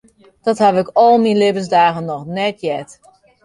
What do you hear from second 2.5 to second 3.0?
heard.